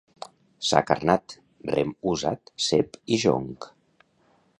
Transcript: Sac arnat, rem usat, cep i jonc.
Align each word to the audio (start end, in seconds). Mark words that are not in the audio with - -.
Sac 0.69 0.93
arnat, 0.95 1.35
rem 1.73 1.91
usat, 2.13 2.53
cep 2.69 2.97
i 3.17 3.21
jonc. 3.25 3.69